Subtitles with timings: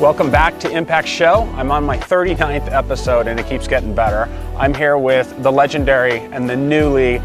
[0.00, 1.42] Welcome back to Impact Show.
[1.56, 4.32] I'm on my 39th episode and it keeps getting better.
[4.56, 7.18] I'm here with the legendary and the newly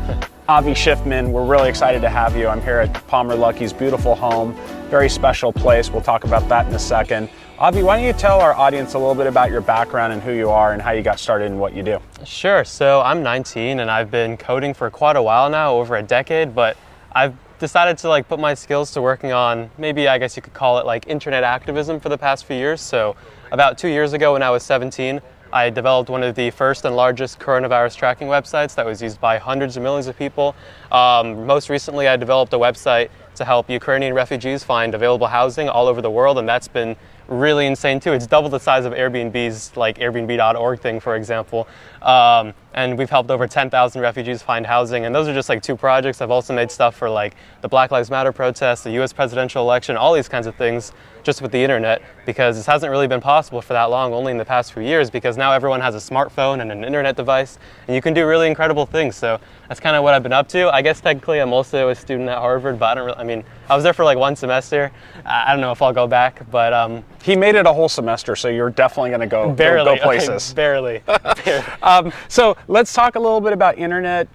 [0.47, 1.29] Avi Schiffman.
[1.31, 2.47] We're really excited to have you.
[2.47, 4.55] I'm here at Palmer Luckey's beautiful home,
[4.89, 5.91] very special place.
[5.91, 7.29] We'll talk about that in a second.
[7.59, 10.31] Avi, why don't you tell our audience a little bit about your background and who
[10.31, 11.99] you are and how you got started and what you do?
[12.25, 12.63] Sure.
[12.63, 16.55] So I'm 19 and I've been coding for quite a while now, over a decade,
[16.55, 16.75] but
[17.11, 20.53] I've decided to like put my skills to working on maybe I guess you could
[20.53, 22.81] call it like internet activism for the past few years.
[22.81, 23.15] So
[23.51, 25.21] about two years ago when I was 17,
[25.53, 29.37] I developed one of the first and largest coronavirus tracking websites that was used by
[29.37, 30.55] hundreds of millions of people.
[30.91, 35.87] Um, most recently, I developed a website to help Ukrainian refugees find available housing all
[35.87, 36.95] over the world, and that's been
[37.27, 38.13] really insane too.
[38.13, 41.67] It's double the size of Airbnb's like Airbnb.org thing, for example.
[42.03, 45.05] Um, and we've helped over 10,000 refugees find housing.
[45.05, 46.21] And those are just like two projects.
[46.21, 49.13] I've also made stuff for like the Black Lives Matter protests, the U.S.
[49.13, 53.07] presidential election, all these kinds of things, just with the internet, because this hasn't really
[53.07, 55.09] been possible for that long, only in the past few years.
[55.09, 58.47] Because now everyone has a smartphone and an internet device, and you can do really
[58.47, 59.15] incredible things.
[59.15, 60.73] So that's kind of what I've been up to.
[60.73, 63.19] I guess technically I'm also a student at Harvard, but I don't really.
[63.19, 64.91] I mean, I was there for like one semester.
[65.25, 68.35] I don't know if I'll go back, but um, he made it a whole semester,
[68.35, 70.49] so you're definitely going to go barely go, go places.
[70.49, 71.03] Okay, barely.
[71.45, 71.63] barely.
[71.99, 74.27] um, so let's talk a little bit about internet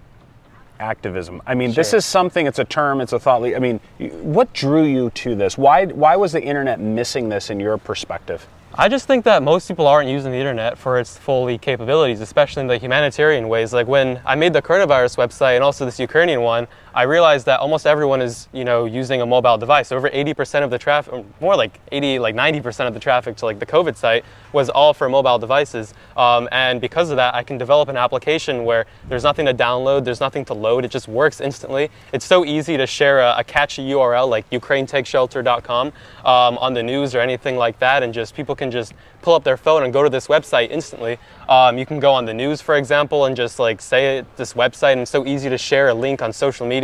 [0.79, 1.41] activism.
[1.45, 1.75] I mean, sure.
[1.75, 2.47] this is something.
[2.47, 3.01] It's a term.
[3.01, 3.43] It's a thought.
[3.43, 5.57] I mean, what drew you to this?
[5.57, 8.47] Why why was the internet missing this in your perspective?
[8.75, 12.61] I just think that most people aren't using the internet for its fully capabilities, especially
[12.61, 13.73] in the humanitarian ways.
[13.73, 17.59] Like when I made the coronavirus website and also this Ukrainian one, I realized that
[17.59, 19.91] almost everyone is, you know, using a mobile device.
[19.91, 23.59] Over 80% of the traffic, more like 80, like 90% of the traffic to like
[23.59, 25.93] the COVID site was all for mobile devices.
[26.17, 30.03] Um, and because of that, I can develop an application where there's nothing to download,
[30.03, 31.89] there's nothing to load, it just works instantly.
[32.13, 37.13] It's so easy to share a, a catchy URL like UkraineTakeShelter.com um, on the news
[37.15, 40.03] or anything like that, and just people can just pull up their phone and go
[40.03, 41.17] to this website instantly.
[41.47, 44.93] Um, you can go on the news, for example, and just like say this website,
[44.93, 46.78] and it's so easy to share a link on social media,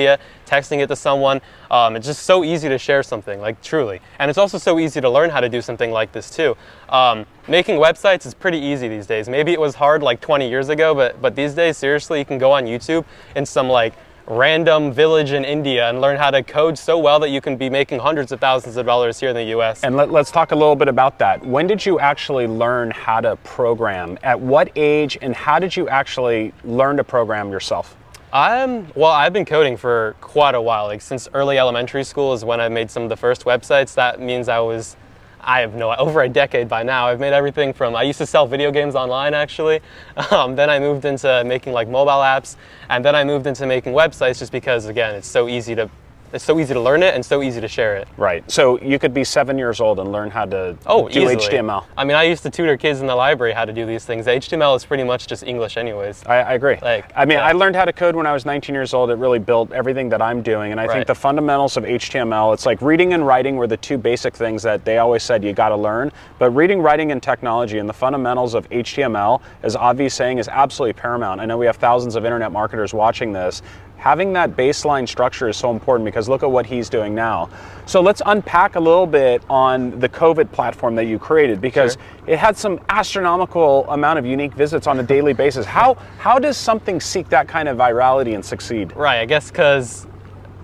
[0.45, 1.41] texting it to someone.
[1.71, 4.01] Um, it's just so easy to share something, like truly.
[4.19, 6.55] And it's also so easy to learn how to do something like this too.
[6.89, 9.29] Um, making websites is pretty easy these days.
[9.29, 12.37] Maybe it was hard like 20 years ago, but but these days, seriously, you can
[12.37, 13.05] go on YouTube
[13.35, 13.93] and some like
[14.27, 17.69] random village in India and learn how to code so well that you can be
[17.69, 19.83] making hundreds of thousands of dollars here in the US.
[19.83, 21.45] And let, us talk a little bit about that.
[21.45, 24.17] When did you actually learn how to program?
[24.23, 27.95] At what age and how did you actually learn to program yourself?
[28.33, 29.11] I'm well.
[29.11, 30.85] I've been coding for quite a while.
[30.85, 33.93] Like since early elementary school is when I made some of the first websites.
[33.95, 34.97] That means I was
[35.41, 37.07] I have no over a decade by now.
[37.07, 39.81] I've made everything from I used to sell video games online actually.
[40.31, 42.55] Um, then I moved into making like mobile apps,
[42.89, 45.89] and then I moved into making websites just because again it's so easy to
[46.35, 48.07] it's so easy to learn it and so easy to share it.
[48.17, 48.49] Right.
[48.51, 51.37] So you could be seven years old and learn how to oh, do easily.
[51.37, 51.85] HTML.
[51.97, 54.25] I mean, I used to tutor kids in the library how to do these things.
[54.25, 56.25] HTML is pretty much just English, anyways.
[56.25, 56.77] I, I agree.
[56.81, 57.45] Like, I mean, yeah.
[57.45, 59.09] I learned how to code when I was 19 years old.
[59.09, 60.93] It really built everything that I'm doing, and I right.
[60.93, 62.53] think the fundamentals of HTML.
[62.53, 65.53] It's like reading and writing were the two basic things that they always said you
[65.53, 66.11] got to learn.
[66.37, 70.93] But reading, writing, and technology and the fundamentals of HTML, as Avi's saying, is absolutely
[70.93, 71.39] paramount.
[71.39, 73.61] I know we have thousands of internet marketers watching this
[73.97, 77.49] having that baseline structure is so important because look at what he's doing now.
[77.85, 82.33] So let's unpack a little bit on the COVID platform that you created because sure.
[82.33, 85.65] it had some astronomical amount of unique visits on a daily basis.
[85.65, 88.95] How how does something seek that kind of virality and succeed?
[88.95, 90.07] Right, I guess because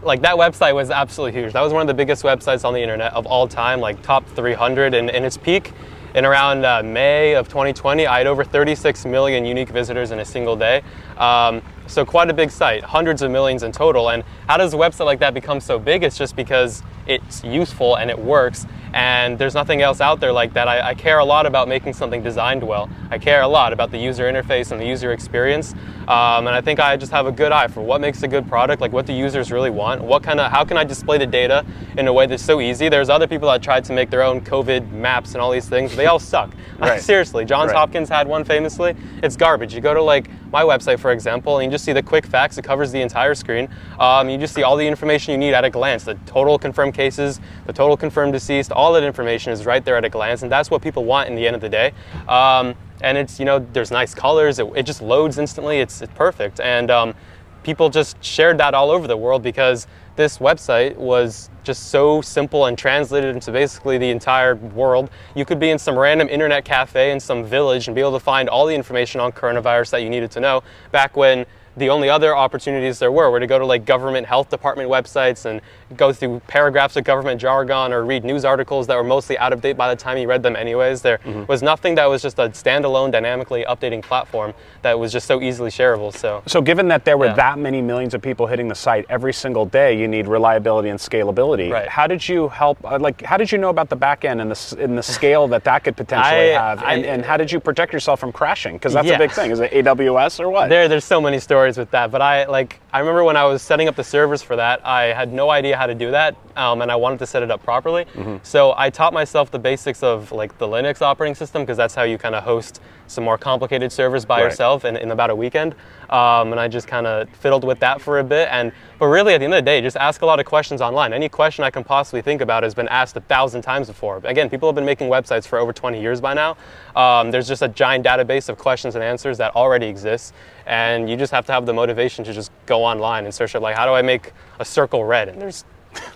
[0.04, 1.54] like that website was absolutely huge.
[1.54, 4.28] That was one of the biggest websites on the internet of all time, like top
[4.30, 5.74] 300 and in its peak.
[6.14, 10.26] In around uh, May of 2020, I had over 36 million unique visitors in a
[10.26, 10.82] single day.
[11.18, 14.10] Um, so quite a big site, hundreds of millions in total.
[14.12, 16.04] And how does a website like that become so big?
[16.04, 20.54] It's just because it's useful and it works and there's nothing else out there like
[20.54, 20.68] that.
[20.68, 22.90] I, I, care a lot about making something designed well.
[23.10, 25.74] I care a lot about the user interface and the user experience,
[26.08, 28.48] um, and I think I just have a good eye for what makes a good
[28.48, 30.02] product, like what do users really want.
[30.02, 31.66] What kind of how can I display the data
[31.98, 32.90] in a way that's so easy?
[32.90, 35.96] There's other people that tried to make their own COVID maps and all these things.
[35.96, 36.54] They all suck.
[36.82, 37.00] Right.
[37.00, 37.78] Seriously, Johns right.
[37.78, 38.96] Hopkins had one famously.
[39.22, 39.76] It's garbage.
[39.76, 42.58] You go to like my website, for example, and you just see the quick facts.
[42.58, 43.70] It covers the entire screen.
[44.00, 46.04] Um, you just see all the information you need at a glance.
[46.04, 50.04] The total confirmed cases, the total confirmed deceased, all that information is right there at
[50.04, 51.94] a glance, and that's what people want in the end of the day.
[52.28, 54.58] Um, and it's you know there's nice colors.
[54.58, 55.80] It, it just loads instantly.
[55.82, 57.14] It's, it's perfect, and um,
[57.62, 59.86] people just shared that all over the world because
[60.16, 65.12] this website was just so simple and translated into basically the entire world.
[65.36, 68.20] You could be in some random internet cafe in some village and be able to
[68.20, 71.46] find all the information on coronavirus that you needed to know back when
[71.78, 75.46] the only other opportunities there were were to go to like government health department websites
[75.46, 75.62] and
[75.96, 79.62] go through paragraphs of government jargon or read news articles that were mostly out of
[79.62, 81.02] date by the time you read them anyways.
[81.02, 81.46] There mm-hmm.
[81.46, 85.70] was nothing that was just a standalone dynamically updating platform that was just so easily
[85.70, 86.14] shareable.
[86.14, 87.34] So So given that there were yeah.
[87.34, 91.00] that many millions of people hitting the site every single day, you need reliability and
[91.00, 91.72] scalability.
[91.72, 91.88] Right.
[91.88, 94.52] How did you help uh, like how did you know about the back end and
[94.52, 97.52] the in the scale that that could potentially I, have and, I, and, how did
[97.52, 98.76] you protect yourself from crashing?
[98.76, 99.16] Because that's yeah.
[99.16, 99.52] a big thing.
[99.52, 100.70] Is it AWS or what?
[100.70, 103.62] There there's so many stories with that, but I like I remember when I was
[103.62, 106.82] setting up the servers for that, I had no idea how to do that, um,
[106.82, 108.06] and I wanted to set it up properly.
[108.06, 108.38] Mm-hmm.
[108.44, 112.04] So I taught myself the basics of like the Linux operating system because that's how
[112.04, 114.46] you kind of host some more complicated servers by right.
[114.46, 115.76] yourself in, in about a weekend.
[116.10, 118.48] Um, and I just kind of fiddled with that for a bit.
[118.52, 120.82] And but really, at the end of the day, just ask a lot of questions
[120.82, 121.14] online.
[121.14, 124.22] Any question I can possibly think about has been asked a thousand times before.
[124.24, 126.58] Again, people have been making websites for over 20 years by now.
[126.96, 130.34] Um, there's just a giant database of questions and answers that already exists,
[130.66, 133.60] and you just have to have the motivation to just go online and search it.
[133.60, 135.30] Like, how do I make a circle red?
[135.30, 135.66] And there's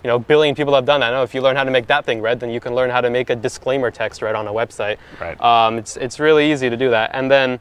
[0.02, 1.12] you know, a billion people have done that.
[1.12, 2.90] I know if you learn how to make that thing red, then you can learn
[2.90, 4.96] how to make a disclaimer text red on a website.
[5.20, 5.40] Right.
[5.40, 7.10] Um, it's it's really easy to do that.
[7.12, 7.60] And then,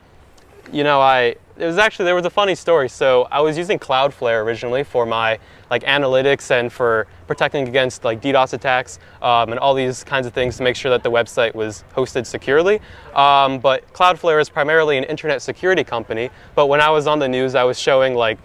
[0.72, 2.90] you know, I it was actually there was a funny story.
[2.90, 5.40] So I was using Cloudflare originally for my
[5.70, 10.34] like analytics and for protecting against like DDoS attacks um, and all these kinds of
[10.34, 12.82] things to make sure that the website was hosted securely.
[13.14, 16.30] Um, but Cloudflare is primarily an internet security company.
[16.56, 18.38] But when I was on the news, I was showing like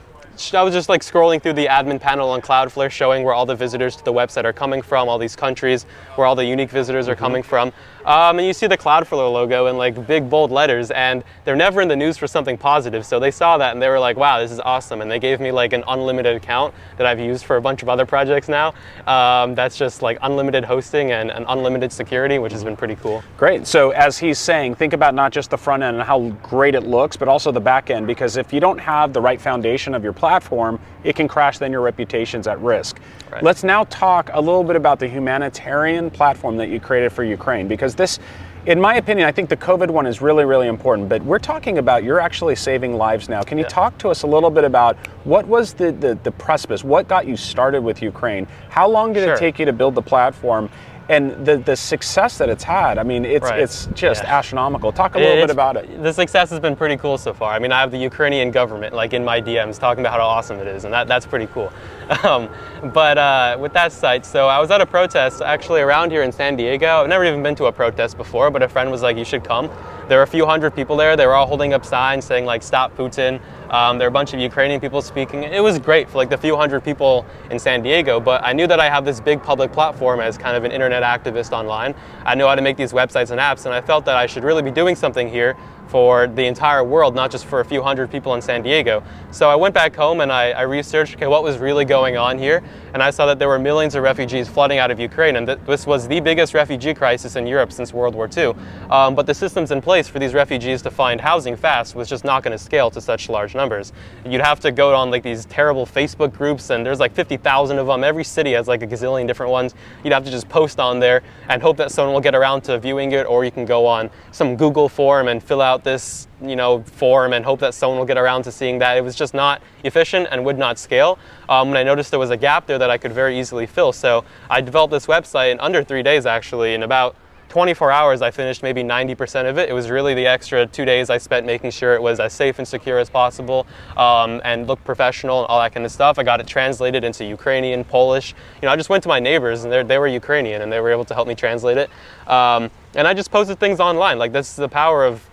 [0.55, 3.55] I was just like scrolling through the admin panel on Cloudflare showing where all the
[3.55, 5.84] visitors to the website are coming from, all these countries
[6.14, 7.25] where all the unique visitors are mm-hmm.
[7.25, 7.72] coming from.
[8.05, 11.81] Um, and you see the Cloudflare logo in like big bold letters, and they're never
[11.81, 13.05] in the news for something positive.
[13.05, 15.00] So they saw that and they were like, wow, this is awesome.
[15.00, 17.88] And they gave me like an unlimited account that I've used for a bunch of
[17.88, 18.75] other projects now.
[19.06, 23.23] Um, that's just like unlimited hosting and, and unlimited security, which has been pretty cool.
[23.37, 23.67] Great.
[23.67, 26.85] So as he's saying, think about not just the front end and how great it
[26.85, 30.03] looks, but also the back end, because if you don't have the right foundation of
[30.03, 32.99] your platform, it can crash, then your reputation's at risk.
[33.31, 33.43] Right.
[33.43, 37.69] Let's now talk a little bit about the humanitarian platform that you created for Ukraine,
[37.69, 38.19] because this,
[38.67, 41.09] in my opinion, I think the COVID one is really, really important.
[41.09, 43.43] But we're talking about you're actually saving lives now.
[43.43, 43.69] Can you yeah.
[43.69, 46.82] talk to us a little bit about what was the, the, the precipice?
[46.82, 48.49] What got you started with Ukraine?
[48.69, 49.35] How long did sure.
[49.35, 50.69] it take you to build the platform?
[51.10, 53.58] And the, the success that it's had, I mean, it's, right.
[53.58, 54.38] it's just yeah.
[54.38, 54.92] astronomical.
[54.92, 56.00] Talk a little it's, bit about it.
[56.04, 57.52] The success has been pretty cool so far.
[57.52, 60.60] I mean, I have the Ukrainian government like in my DMs talking about how awesome
[60.60, 61.72] it is, and that, that's pretty cool.
[62.24, 62.50] Um,
[62.92, 66.32] but uh, with that site, so I was at a protest actually around here in
[66.32, 67.02] San Diego.
[67.02, 69.44] I've never even been to a protest before, but a friend was like, you should
[69.44, 69.70] come.
[70.10, 71.14] There were a few hundred people there.
[71.14, 73.40] They were all holding up signs saying like "Stop Putin."
[73.70, 75.44] Um, there were a bunch of Ukrainian people speaking.
[75.44, 78.18] It was great for like the few hundred people in San Diego.
[78.18, 81.04] But I knew that I have this big public platform as kind of an internet
[81.04, 81.94] activist online.
[82.24, 84.42] I knew how to make these websites and apps, and I felt that I should
[84.42, 85.56] really be doing something here
[85.90, 89.02] for the entire world, not just for a few hundred people in San Diego.
[89.32, 92.38] So I went back home and I, I, researched okay, what was really going on
[92.38, 92.62] here,
[92.94, 95.66] and I saw that there were millions of refugees flooding out of Ukraine, and that
[95.66, 98.54] this was the biggest refugee crisis in Europe since World War II.
[98.88, 102.25] Um, but the systems in place for these refugees to find housing fast was just
[102.25, 103.93] not going to scale to such large numbers.
[104.25, 107.88] You'd have to go on like these terrible Facebook groups, and there's like 50,000 of
[107.88, 108.04] them.
[108.04, 109.75] Every city has like a gazillion different ones.
[110.04, 112.78] You'd have to just post on there and hope that someone will get around to
[112.78, 116.56] viewing it, or you can go on some Google form and fill out this you
[116.56, 118.96] know form and hope that someone will get around to seeing that.
[118.96, 121.19] It was just not efficient and would not scale.
[121.49, 123.93] Um, and I noticed there was a gap there that I could very easily fill.
[123.93, 127.17] So I developed this website in under three days actually in about
[127.51, 129.69] 24 hours, I finished maybe 90% of it.
[129.69, 132.60] It was really the extra two days I spent making sure it was as safe
[132.60, 136.20] and secure as possible um, and looked professional and all that kind of stuff.
[136.20, 138.37] I got it translated into Ukrainian, Polish.
[138.63, 140.93] You know, I just went to my neighbors and they were Ukrainian and they were
[140.93, 141.91] able to help me translate it.
[142.29, 144.17] Um, and I just posted things online.
[144.17, 145.29] Like, this is the power of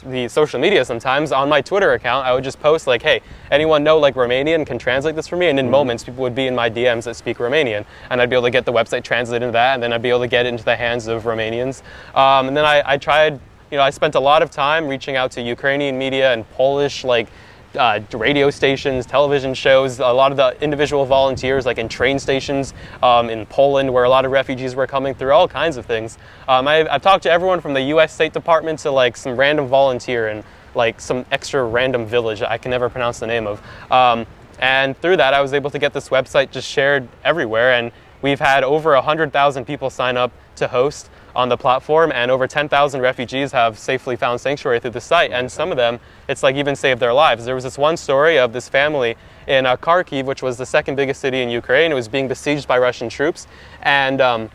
[0.00, 3.20] the social media sometimes on my Twitter account, I would just post like, "Hey,
[3.50, 5.72] anyone know like Romanian can translate this for me?" And in mm-hmm.
[5.72, 8.50] moments, people would be in my DMs that speak Romanian, and I'd be able to
[8.50, 10.64] get the website translated into that, and then I'd be able to get it into
[10.64, 11.82] the hands of Romanians.
[12.14, 15.16] Um, and then I, I tried, you know, I spent a lot of time reaching
[15.16, 17.28] out to Ukrainian media and Polish like
[17.76, 22.74] uh, radio stations, television shows, a lot of the individual volunteers, like in train stations
[23.02, 26.18] um, in Poland, where a lot of refugees were coming through, all kinds of things.
[26.48, 28.12] Um, I, have talked to everyone from the U.S.
[28.12, 32.70] State Department to like some random volunteer in like some extra random village I can
[32.70, 33.62] never pronounce the name of.
[33.90, 34.26] Um,
[34.58, 37.72] and through that, I was able to get this website just shared everywhere.
[37.72, 37.90] And
[38.22, 43.00] we've had over 100,000 people sign up to host on the platform, and over 10,000
[43.00, 45.30] refugees have safely found sanctuary through the site.
[45.30, 45.98] And some of them,
[46.28, 47.44] it's like even saved their lives.
[47.44, 50.96] There was this one story of this family in uh, Kharkiv, which was the second
[50.96, 51.90] biggest city in Ukraine.
[51.90, 53.46] It was being besieged by Russian troops,
[53.82, 54.50] and um,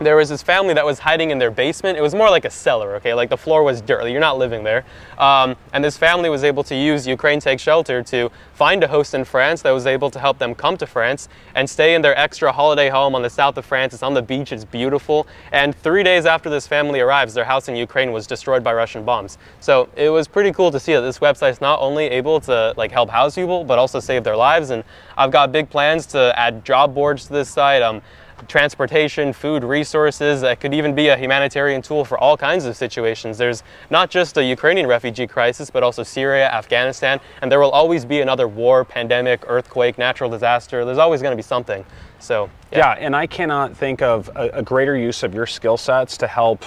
[0.00, 1.96] there was this family that was hiding in their basement.
[1.96, 3.14] It was more like a cellar, okay?
[3.14, 4.08] Like the floor was dirt.
[4.08, 4.84] You're not living there.
[5.18, 9.14] Um, and this family was able to use Ukraine Take Shelter to find a host
[9.14, 12.18] in France that was able to help them come to France and stay in their
[12.18, 13.94] extra holiday home on the south of France.
[13.94, 15.28] It's on the beach, it's beautiful.
[15.52, 19.04] And three days after this family arrives, their house in Ukraine was destroyed by Russian
[19.04, 19.38] bombs.
[19.60, 22.74] So it was pretty cool to see that this website is not only able to
[22.76, 24.70] like help house people, but also save their lives.
[24.70, 24.82] And
[25.16, 27.82] I've got big plans to add job boards to this site.
[27.82, 28.02] Um,
[28.48, 30.40] transportation, food resources.
[30.40, 33.38] That could even be a humanitarian tool for all kinds of situations.
[33.38, 38.04] There's not just a Ukrainian refugee crisis, but also Syria, Afghanistan, and there will always
[38.04, 40.84] be another war, pandemic, earthquake, natural disaster.
[40.84, 41.84] There's always going to be something.
[42.18, 42.78] So, yeah.
[42.78, 46.26] yeah and I cannot think of a, a greater use of your skill sets to
[46.26, 46.64] help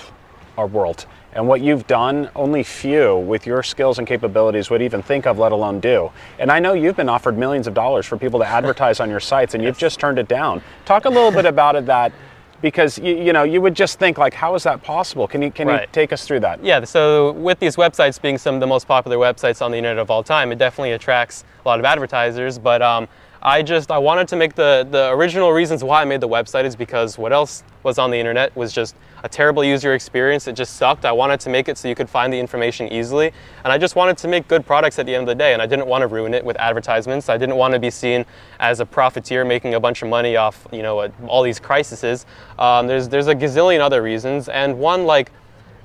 [0.57, 1.05] our world.
[1.37, 5.37] And what you've done, only few with your skills and capabilities would even think of,
[5.37, 6.09] let alone do.
[6.39, 9.19] And I know you've been offered millions of dollars for people to advertise on your
[9.19, 9.69] sites, and yes.
[9.69, 10.63] you've just turned it down.
[10.85, 12.11] Talk a little bit about it that
[12.59, 15.51] because you, you know you would just think like how is that possible can you
[15.51, 15.81] can right.
[15.81, 18.87] you take us through that yeah so with these websites being some of the most
[18.87, 22.57] popular websites on the internet of all time it definitely attracts a lot of advertisers
[22.57, 23.07] but um,
[23.41, 26.65] I just I wanted to make the the original reasons why I made the website
[26.65, 30.47] is because what else was on the internet was just a terrible user experience.
[30.47, 31.05] It just sucked.
[31.05, 33.31] I wanted to make it so you could find the information easily,
[33.63, 35.53] and I just wanted to make good products at the end of the day.
[35.53, 37.29] And I didn't want to ruin it with advertisements.
[37.29, 38.25] I didn't want to be seen
[38.59, 42.25] as a profiteer making a bunch of money off you know all these crises.
[42.57, 45.31] Um, there's there's a gazillion other reasons, and one like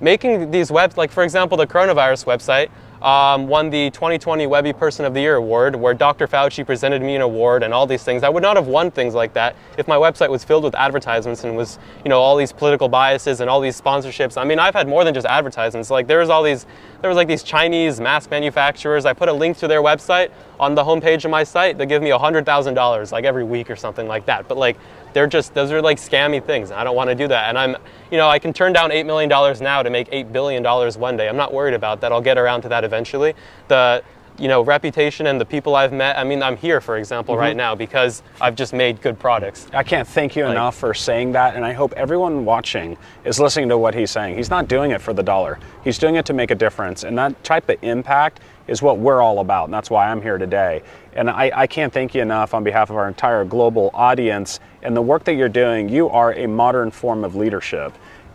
[0.01, 2.71] making these webs like for example the coronavirus website
[3.03, 6.27] um, won the 2020 Webby Person of the Year award, where Dr.
[6.29, 8.23] Fauci presented me an award and all these things.
[8.23, 11.45] I would not have won things like that if my website was filled with advertisements
[11.45, 14.41] and was, you know, all these political biases and all these sponsorships.
[14.41, 15.91] I mean, I've had more than just advertisements.
[15.91, 16.67] Like there was all these,
[17.03, 19.05] there was like these Chinese mask manufacturers.
[19.05, 20.31] I put a link to their website
[20.61, 21.77] on the homepage of my site.
[21.77, 24.47] They give me $100,000 like every week or something like that.
[24.47, 24.79] But like
[25.13, 26.71] they're just those are like scammy things.
[26.71, 27.49] I don't want to do that.
[27.49, 27.77] And I'm,
[28.13, 30.97] you know, I can turn down eight million dollars now to make eight billion dollars
[30.97, 31.29] one day.
[31.29, 32.13] I'm not worried about that.
[32.13, 33.35] I'll get around to that eventually.
[33.67, 34.05] The
[34.39, 36.19] you know reputation and the people I've met.
[36.19, 37.43] I mean, I'm here, for example, mm-hmm.
[37.43, 39.67] right now because I've just made good products.
[39.73, 43.39] I can't thank you like, enough for saying that, and I hope everyone watching is
[43.39, 44.37] listening to what he's saying.
[44.37, 45.59] He's not doing it for the dollar.
[45.85, 49.21] He's doing it to make a difference, and that type of impact is what we're
[49.21, 50.83] all about, and that's why I'm here today.
[51.15, 54.97] And I, I, can't thank you enough on behalf of our entire global audience and
[54.97, 55.89] the work that you're doing.
[55.89, 57.93] You are a modern form of leadership.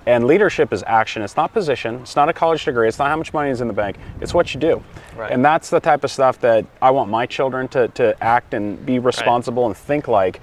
[0.07, 1.21] And leadership is action.
[1.21, 1.95] It's not position.
[1.95, 2.87] It's not a college degree.
[2.87, 3.97] It's not how much money is in the bank.
[4.21, 4.81] It's what you do.
[5.17, 5.33] Right.
[5.33, 8.83] And that's the type of stuff that I want my children to, to act and
[8.85, 9.67] be responsible right.
[9.67, 10.39] and think like.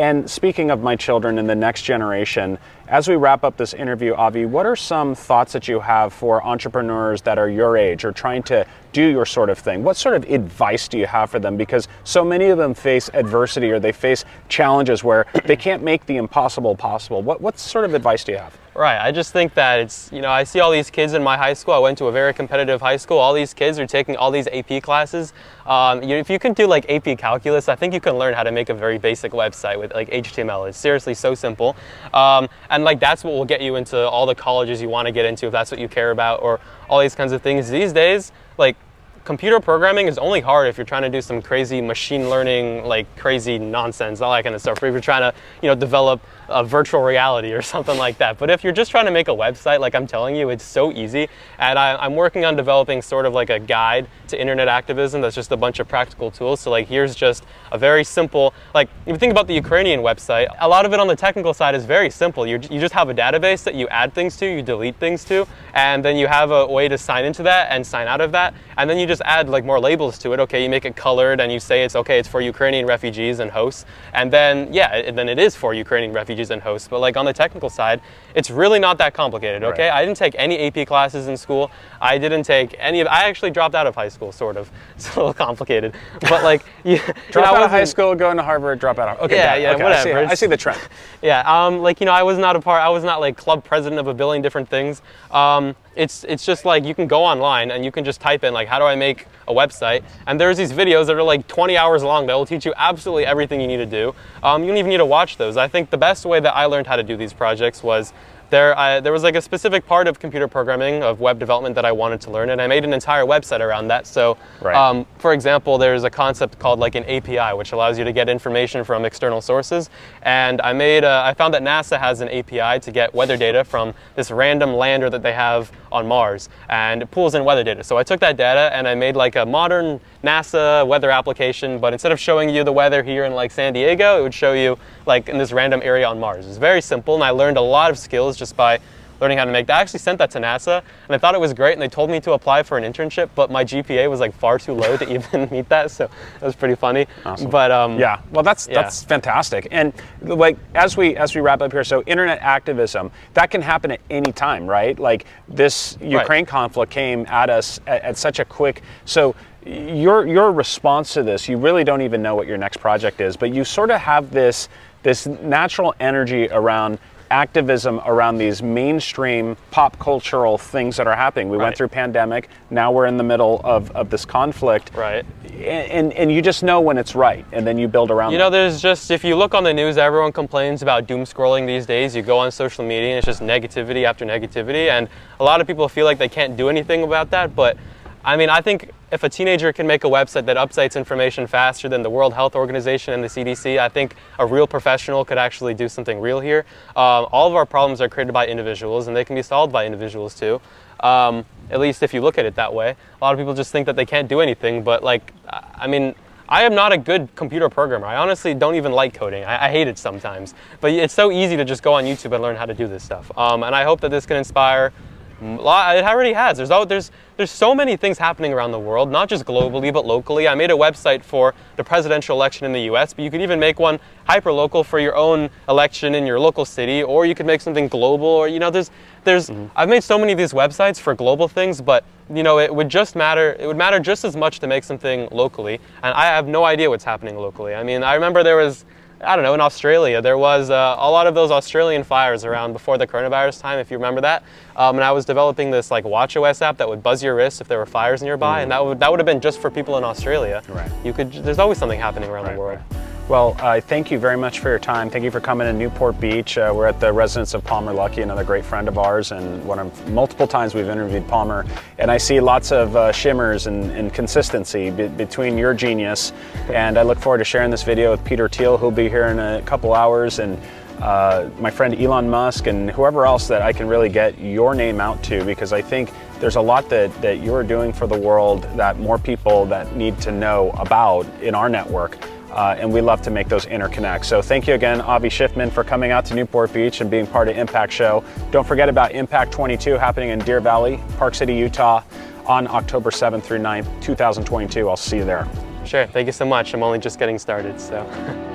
[0.00, 4.14] And speaking of my children and the next generation, as we wrap up this interview,
[4.14, 8.10] Avi, what are some thoughts that you have for entrepreneurs that are your age or
[8.10, 9.82] trying to do your sort of thing?
[9.82, 11.56] What sort of advice do you have for them?
[11.58, 16.06] Because so many of them face adversity or they face challenges where they can't make
[16.06, 17.20] the impossible possible.
[17.20, 18.56] What, what sort of advice do you have?
[18.76, 18.98] Right.
[18.98, 21.52] I just think that it's, you know, I see all these kids in my high
[21.52, 21.74] school.
[21.74, 23.18] I went to a very competitive high school.
[23.18, 25.32] All these kids are taking all these AP classes.
[25.64, 28.42] Um, you, if you can do like AP calculus, I think you can learn how
[28.42, 30.68] to make a very basic website with like HTML.
[30.68, 31.76] It's seriously so simple.
[32.12, 35.12] Um, and like that's what will get you into all the colleges you want to
[35.12, 36.58] get into if that's what you care about or
[36.88, 37.70] all these kinds of things.
[37.70, 38.76] These days, like
[39.24, 43.06] computer programming is only hard if you're trying to do some crazy machine learning, like
[43.16, 44.82] crazy nonsense, all that kind of stuff.
[44.82, 48.38] Or if you're trying to, you know, develop a virtual reality or something like that.
[48.38, 50.92] But if you're just trying to make a website, like I'm telling you, it's so
[50.92, 51.28] easy.
[51.58, 55.34] And I, am working on developing sort of like a guide to internet activism that's
[55.34, 56.60] just a bunch of practical tools.
[56.60, 60.48] So like here's just a very simple, like if you think about the Ukrainian website,
[60.60, 62.46] a lot of it on the technical side is very simple.
[62.46, 65.46] You, you just have a database that you add things to, you delete things to,
[65.74, 68.54] and then you have a way to sign into that and sign out of that.
[68.76, 70.40] And then you just add like more labels to it.
[70.40, 73.50] Okay, you make it colored and you say it's okay, it's for Ukrainian refugees and
[73.50, 73.84] hosts.
[74.12, 76.88] And then, yeah, then it is for Ukrainian refugees and hosts.
[76.88, 78.00] But like on the technical side,
[78.34, 79.88] it's really not that complicated, okay?
[79.88, 79.98] Right.
[79.98, 81.70] I didn't take any AP classes in school.
[82.00, 84.70] I didn't take any of, I actually dropped out of high school, sort of.
[84.94, 85.94] It's a little complicated.
[86.20, 87.00] But like, you,
[87.30, 89.82] drop out of high school, go into Harvard, drop out of, okay, yeah, yeah, okay,
[89.82, 90.18] whatever.
[90.18, 90.80] I see, I see, the trend.
[91.22, 93.64] yeah, um, like, you know, I was not a part, I was not like club
[93.64, 95.02] president of a billion different things.
[95.30, 98.52] Um, it's it's just like you can go online and you can just type in
[98.54, 101.76] like how do I make a website and there's these videos that are like 20
[101.76, 104.14] hours long that will teach you absolutely everything you need to do.
[104.42, 105.56] Um, you don't even need to watch those.
[105.56, 108.12] I think the best way that I learned how to do these projects was
[108.54, 111.84] there, I, there was like a specific part of computer programming, of web development that
[111.84, 114.06] I wanted to learn, and I made an entire website around that.
[114.06, 114.76] So, right.
[114.76, 118.28] um, for example, there's a concept called like an API, which allows you to get
[118.28, 119.90] information from external sources.
[120.22, 123.64] And I made, a, I found that NASA has an API to get weather data
[123.64, 127.82] from this random lander that they have on Mars, and it pulls in weather data.
[127.82, 131.92] So I took that data and I made like a modern NASA weather application, but
[131.92, 134.78] instead of showing you the weather here in like San Diego, it would show you
[135.06, 136.46] like in this random area on Mars.
[136.46, 138.80] It's very simple, and I learned a lot of skills just by
[139.20, 139.78] learning how to make that.
[139.78, 142.10] I actually sent that to NASA, and I thought it was great, and they told
[142.10, 145.12] me to apply for an internship, but my GPA was like far too low to
[145.14, 147.06] even meet that, so that was pretty funny.
[147.24, 147.50] Awesome.
[147.50, 148.82] But um, yeah, well, that's yeah.
[148.82, 149.68] that's fantastic.
[149.70, 153.92] And like as we as we wrap up here, so internet activism that can happen
[153.92, 154.98] at any time, right?
[154.98, 156.46] Like this Ukraine right.
[156.46, 159.34] conflict came at us at, at such a quick so
[159.66, 163.36] your your response to this, you really don't even know what your next project is,
[163.36, 164.68] but you sort of have this
[165.04, 166.98] this natural energy around
[167.30, 171.48] activism around these mainstream pop cultural things that are happening.
[171.48, 171.64] We right.
[171.64, 174.92] went through pandemic, now we're in the middle of, of this conflict.
[174.94, 175.24] Right.
[175.44, 178.50] And, and you just know when it's right, and then you build around You know,
[178.50, 182.14] there's just, if you look on the news, everyone complains about doom scrolling these days.
[182.14, 185.08] You go on social media, and it's just negativity after negativity, and
[185.40, 187.76] a lot of people feel like they can't do anything about that, but
[188.24, 191.90] I mean, I think if a teenager can make a website that updates information faster
[191.90, 195.74] than the World Health Organization and the CDC, I think a real professional could actually
[195.74, 196.64] do something real here.
[196.96, 199.84] Um, all of our problems are created by individuals, and they can be solved by
[199.84, 200.58] individuals too.
[201.00, 202.90] Um, at least if you look at it that way.
[202.90, 205.34] A lot of people just think that they can't do anything, but like,
[205.74, 206.14] I mean,
[206.48, 208.06] I am not a good computer programmer.
[208.06, 209.44] I honestly don't even like coding.
[209.44, 210.54] I, I, hate it sometimes.
[210.80, 213.02] But it's so easy to just go on YouTube and learn how to do this
[213.02, 213.30] stuff.
[213.36, 214.92] Um, and I hope that this can inspire
[215.40, 216.56] it already has.
[216.56, 220.46] There's, there's, there's so many things happening around the world, not just globally, but locally.
[220.46, 223.58] I made a website for the presidential election in the US, but you could even
[223.58, 227.46] make one hyper local for your own election in your local city, or you could
[227.46, 228.90] make something global, or, you know, there's,
[229.24, 229.66] there's, mm-hmm.
[229.76, 232.88] I've made so many of these websites for global things, but, you know, it would
[232.88, 236.46] just matter, it would matter just as much to make something locally, and I have
[236.46, 237.74] no idea what's happening locally.
[237.74, 238.84] I mean, I remember there was,
[239.20, 242.72] I don't know, in Australia, there was uh, a lot of those Australian fires around
[242.72, 244.42] before the coronavirus time, if you remember that.
[244.76, 247.68] Um, and I was developing this like WatchOS app that would buzz your wrist if
[247.68, 248.62] there were fires nearby, mm.
[248.64, 250.62] and that would that would have been just for people in Australia.
[250.68, 250.90] Right.
[251.04, 251.32] You could.
[251.32, 252.80] There's always something happening around right, the world.
[252.90, 253.03] Right.
[253.26, 255.08] Well, uh, thank you very much for your time.
[255.08, 256.58] Thank you for coming to Newport Beach.
[256.58, 259.78] Uh, we're at the residence of Palmer Luckey, another great friend of ours, and one
[259.78, 261.64] of multiple times we've interviewed Palmer.
[261.96, 266.34] And I see lots of uh, shimmers and, and consistency be between your genius.
[266.68, 269.38] And I look forward to sharing this video with Peter Thiel, who'll be here in
[269.38, 270.60] a couple hours, and
[271.00, 275.00] uh, my friend Elon Musk, and whoever else that I can really get your name
[275.00, 278.64] out to, because I think there's a lot that, that you're doing for the world
[278.76, 282.18] that more people that need to know about in our network.
[282.54, 284.26] Uh, and we love to make those interconnects.
[284.26, 287.48] So thank you again, Avi Schiffman, for coming out to Newport Beach and being part
[287.48, 288.22] of Impact Show.
[288.52, 292.02] Don't forget about Impact 22 happening in Deer Valley, Park City, Utah,
[292.46, 294.88] on October 7th through 9th, 2022.
[294.88, 295.48] I'll see you there.
[295.84, 296.06] Sure.
[296.06, 296.74] Thank you so much.
[296.74, 298.50] I'm only just getting started, so.